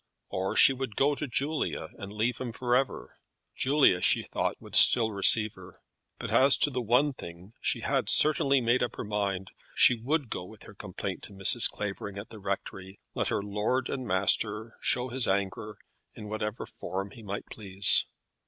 Or 0.29 0.55
she 0.55 0.73
would 0.73 0.95
go 0.95 1.13
to 1.13 1.27
Julia 1.27 1.89
and 1.99 2.11
leave 2.11 2.39
him 2.39 2.53
for 2.53 2.75
ever. 2.75 3.19
Julia, 3.55 4.01
she 4.01 4.23
thought, 4.23 4.59
would 4.59 4.73
still 4.73 5.11
receive 5.11 5.53
her. 5.53 5.79
But 6.17 6.31
as 6.31 6.57
to 6.57 6.71
one 6.81 7.13
thing 7.13 7.53
she 7.61 7.81
had 7.81 8.09
certainly 8.09 8.61
made 8.61 8.81
up 8.81 8.95
her 8.95 9.03
mind; 9.03 9.51
she 9.75 9.93
would 9.93 10.31
go 10.31 10.43
with 10.43 10.63
her 10.63 10.73
complaint 10.73 11.21
to 11.25 11.33
Mrs. 11.33 11.69
Clavering 11.69 12.17
at 12.17 12.29
the 12.29 12.39
rectory, 12.39 12.99
let 13.13 13.27
her 13.27 13.43
lord 13.43 13.89
and 13.89 14.07
master 14.07 14.75
show 14.81 15.09
his 15.09 15.27
anger 15.27 15.77
in 16.15 16.27
whatever 16.29 16.65
form 16.65 17.11
he 17.11 17.21
might 17.21 17.45
please. 17.51 18.07